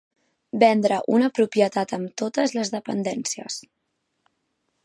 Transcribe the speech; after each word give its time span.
Vendre 0.63 0.97
una 1.17 1.29
propietat 1.39 1.95
amb 1.99 2.09
totes 2.23 2.57
les 2.61 2.73
dependències. 2.79 3.63